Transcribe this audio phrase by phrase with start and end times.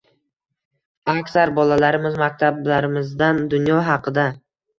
[1.13, 4.27] Aksar bolalarimiz maktablarimizdan dunyo haqida